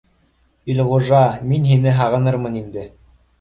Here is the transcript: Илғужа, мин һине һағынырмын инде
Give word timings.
Илғужа, 0.75 1.19
мин 1.51 1.67
һине 1.73 1.93
һағынырмын 2.01 2.57
инде 2.63 2.89